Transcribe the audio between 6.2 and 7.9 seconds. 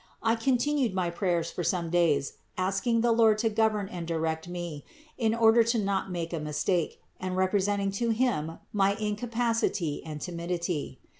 a mistake, and represent